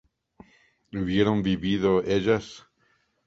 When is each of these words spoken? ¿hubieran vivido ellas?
¿hubieran 0.93 1.43
vivido 1.43 2.01
ellas? 2.03 2.65